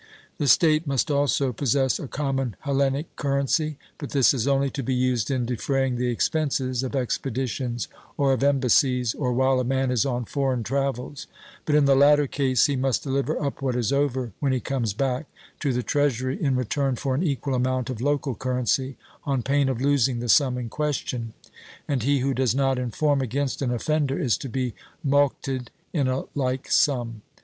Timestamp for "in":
5.29-5.45, 11.75-11.85, 16.41-16.55, 20.57-20.67, 25.93-26.07